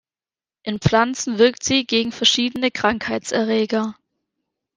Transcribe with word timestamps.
In 0.63 0.79
Pflanzen 0.79 1.37
wirkt 1.37 1.63
sie 1.63 1.85
gegen 1.85 2.11
verschiedene 2.11 2.71
Krankheitserreger. 2.71 3.95